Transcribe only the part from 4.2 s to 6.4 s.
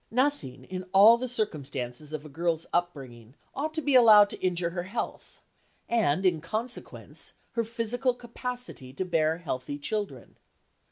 to injure her health, and,